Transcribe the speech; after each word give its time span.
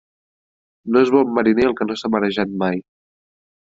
No 0.95 1.03
és 1.07 1.11
bon 1.15 1.35
mariner 1.39 1.67
el 1.73 1.77
que 1.81 1.87
no 1.91 1.99
s'ha 2.01 2.13
marejat 2.17 2.59
mai. 2.65 2.85